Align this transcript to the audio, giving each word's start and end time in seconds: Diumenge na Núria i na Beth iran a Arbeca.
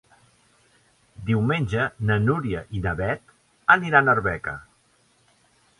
Diumenge 1.27 1.85
na 2.11 2.17
Núria 2.23 2.65
i 2.79 2.83
na 2.87 2.95
Beth 3.03 3.87
iran 3.93 4.09
a 4.09 4.17
Arbeca. 4.19 4.57